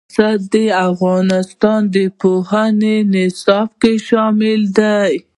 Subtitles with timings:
[0.09, 0.55] پسه د
[0.89, 5.13] افغانستان د پوهنې په نصاب کې شامل دی.